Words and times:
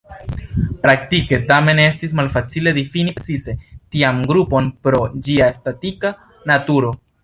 Praktike, 0.85 1.39
tamen, 1.51 1.81
estis 1.83 2.17
malfacile 2.21 2.75
difini 2.79 3.15
precize 3.19 3.57
tian 3.69 4.27
grupon 4.35 4.75
pro 4.89 5.07
ĝia 5.29 5.55
statika 5.63 6.17
naturo. 6.53 6.97